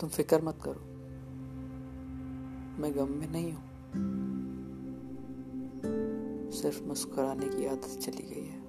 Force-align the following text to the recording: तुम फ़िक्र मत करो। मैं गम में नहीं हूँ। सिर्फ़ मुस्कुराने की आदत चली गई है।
तुम 0.00 0.08
फ़िक्र 0.08 0.42
मत 0.42 0.58
करो। 0.64 0.80
मैं 2.82 2.96
गम 2.96 3.12
में 3.12 3.30
नहीं 3.30 3.52
हूँ। 3.52 3.62
सिर्फ़ 6.50 6.82
मुस्कुराने 6.82 7.48
की 7.48 7.66
आदत 7.66 7.98
चली 8.00 8.22
गई 8.22 8.46
है। 8.46 8.59